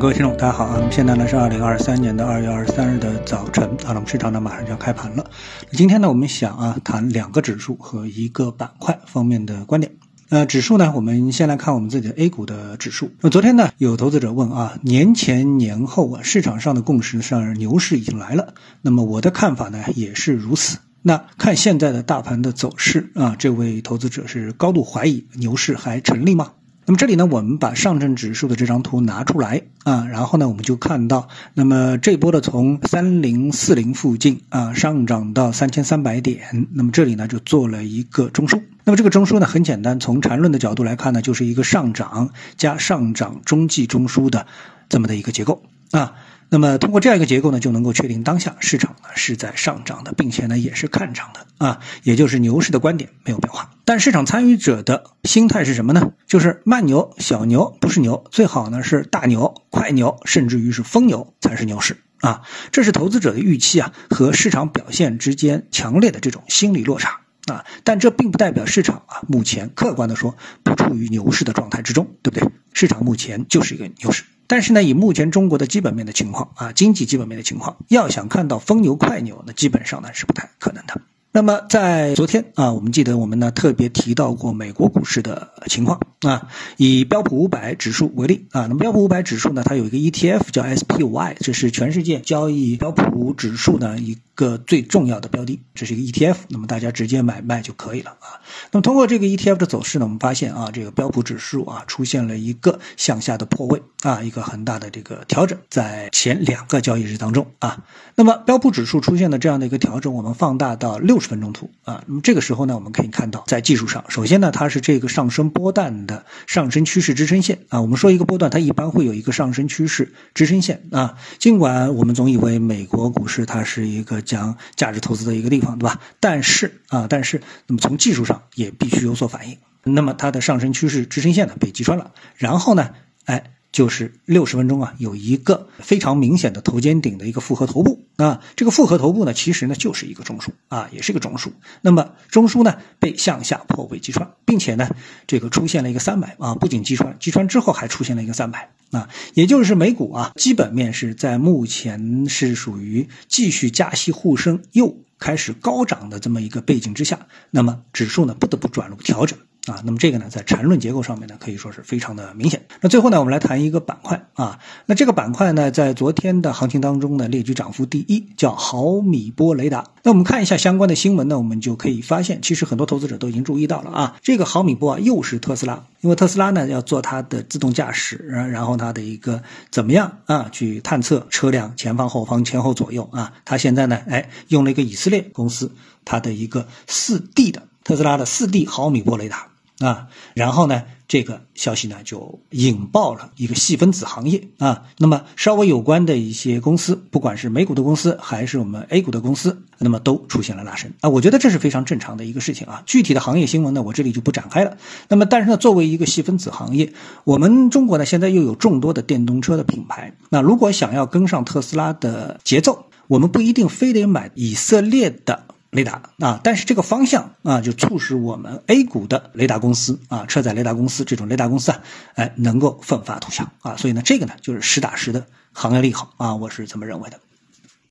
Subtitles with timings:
[0.00, 0.76] 各位听众，大家好啊！
[0.78, 5.30] 那么现在呢是二零二三年的二月二十三日的早晨啊，那么市场呢马上就要开盘了。
[5.72, 9.92] 今天呢，我们想啊谈两个指数和一个板块方面的观点。
[10.30, 13.10] 呃，指数呢，我们先来看我们自己的 A 股的指数。
[13.20, 18.54] 那昨天呢，有投资者问啊，年前年后啊，市场上的共识上牛市已经来了。
[18.80, 20.78] 那么我的看法呢也是如此。
[21.02, 26.52] 那看现在的大盘的走势啊，这位投资者是高度怀疑牛市还成立吗？
[26.90, 38.60] 那么这里呢，我们把上证指数的这张图拿出来啊，然后呢，我们就看到，那么这波的从三零四零附近啊上涨到三千三百点，那么这里呢就做了一个中枢。
[38.82, 44.48] 那么这个中枢呢很简单，从缠论的角度来看呢，就是一个上涨加上涨中继中枢的
[44.88, 45.62] 这么的一个结构
[45.92, 46.14] 啊。
[46.52, 53.70] 那么通过这样一个结构呢，就能够确定当下市场呢是在上涨的，并且呢也是看涨的啊，也就是牛市的观点没有变化。
[53.84, 56.12] 但市场参与者的心态是什么呢？
[56.26, 62.42] 就是慢牛、小牛不是牛，最好呢是大牛、快牛，甚至于是疯牛才是牛市啊。
[62.72, 67.64] 这是投资者的预期啊和市场表现之间强烈的这种心理落差啊。
[67.84, 72.50] 但这并不代表市场啊目前客观的说不处于牛市的状态之中，对不对？
[72.72, 74.24] 市场目前就是一个牛市。
[74.50, 81.00] 但是呢，以目前中国的基本面的情况啊，经济基本面的情况，要想看到疯牛快牛，那基本上呢是不太可能的。
[81.30, 98.40] 那么在昨天啊，我们记得我们呢特别提到过美国股市的情况啊，以标普五百指数为例啊，那么标普五百指数呢，它有一个 ETF 叫 SPY，这是全世界交易标普指数呢一个最重要的标的，这是一个 ETF，那么大家直接买卖就可以了啊。
[98.72, 107.84] 那么通过这个 ETF 的走势呢，我们发现啊，这个标普指数啊出现了一个向下的破位啊，一个很大的这个调整，在前两个交易日当中啊，
[108.16, 111.20] 那么标普指数出现的这样的一个调整，我们放大到六。
[111.20, 116.06] 十分钟图啊，那么这个时候呢，我们可以看到，在技术上，首先呢，它是这个上升波段
[116.46, 117.80] 上升趋势支撑线啊。
[117.80, 121.16] 我们说一个波段，它一般会有一个上升趋势支撑线啊。
[121.38, 126.00] 尽管我们总以为美国股市它是一个讲价值投资的一个地方，对吧？
[126.20, 129.58] 但是啊，但是那么从技术上也必须有所反应。
[129.82, 132.90] 那么它的上升趋势支撑线呢被击穿了，然后呢，
[133.24, 133.52] 哎。
[133.72, 141.50] 就是六十分钟啊，有一个非常明显的头肩顶的一个复合头部啊，这个复合头部呢，其实呢就是一个中枢啊，也是一个中枢。
[141.80, 144.88] 那么中枢呢被向下破位击穿，并且呢
[145.26, 159.38] 这个出现了一个三百啊，不仅击穿，击穿之后还出现了一个三百啊，也就是美股啊基本面是在目前是属于继续加息护身又开始高涨的这么一个背景之下，那么指数呢不得不转入调整。
[159.66, 162.64] 啊，那么这个呢，在缠论结构上面呢，可以说是非常的明显。
[162.80, 164.58] 那最后呢，我们来谈一个板块啊。
[164.86, 169.84] 那这个板块呢，在昨天的行情当中呢，列举涨幅第一，叫毫米波雷达。
[170.02, 175.84] 那我们看一下相关的新闻呢，我们就可以发现，其实很多投资者都已经注意到了啊，这个毫米波啊，又是特斯拉。
[176.00, 183.34] 因为特斯拉呢，要做它的自动驾驶，然后它的一个怎么样啊，去探测车辆前方、后方、前后左右啊。
[183.44, 185.70] 它现在呢，哎，用了一个以色列公司
[186.06, 189.49] 它的一个四 D 的特斯拉的四 D 毫米波雷达。
[189.80, 194.84] 啊，然后呢，这个消息呢就引爆了一个细分子行业啊。
[194.98, 201.08] 那么稍微有关的一些公司，不管是美股的公司还是我们 A 股的公司，那么都出现了拉升啊。
[201.08, 202.82] 我觉得这是非常正常的一个事情啊。
[202.84, 204.76] 具体的行业新闻呢，我这里就不展开了。
[205.08, 206.92] 那么，但是呢，作为一个细分子行业，
[207.24, 215.44] 我们中国呢现在又有众多的电动车的品牌，那如果想要跟上特斯拉的节奏，我们不一定非得买以色列的。
[215.70, 216.02] 雷达。
[216.18, 221.82] 啊，但是这个方向啊，就促使我们 A 股的雷达公司啊，车载雷达公司这种雷达公司啊，
[222.14, 223.50] 哎，能够奋发图强。
[223.60, 226.12] 啊，所以呢，这个呢就是实打实的行业利好。
[226.16, 227.18] 啊，我是这么认为的。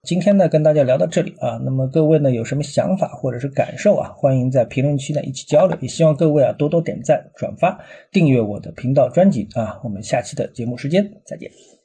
[0.03, 7.77] 今天呢，跟大家聊到这里啊，那么各位呢有什么想法或者是感受啊，欢迎在评论区呢一起交流，也希望各位啊多多点赞、转发、
[8.11, 9.47] 订阅我的频道专辑。
[9.55, 11.78] 啊，我们下期的节目时间再见。